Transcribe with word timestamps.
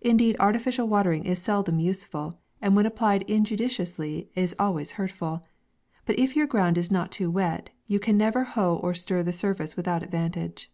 Indeed 0.00 0.36
artificial 0.38 0.86
watering 0.86 1.24
is 1.24 1.42
seldom 1.42 1.80
useful, 1.80 2.38
and 2.62 2.76
when 2.76 2.86
applied 2.86 3.22
injudiciously 3.26 4.28
is 4.36 4.54
always 4.60 4.92
hurtful; 4.92 5.42
but 6.04 6.16
if 6.16 6.36
your 6.36 6.46
ground 6.46 6.78
is 6.78 6.92
not 6.92 7.10
too 7.10 7.32
wet, 7.32 7.70
you 7.88 7.98
can 7.98 8.16
never 8.16 8.44
hoe 8.44 8.76
or 8.76 8.94
stir 8.94 9.24
the 9.24 9.32
surface 9.32 9.74
without 9.76 10.04
advantage. 10.04 10.70